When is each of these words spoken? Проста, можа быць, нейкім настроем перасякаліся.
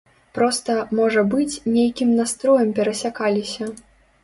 Проста, 0.37 0.77
можа 0.99 1.21
быць, 1.35 1.61
нейкім 1.77 2.15
настроем 2.23 2.75
перасякаліся. 2.83 3.73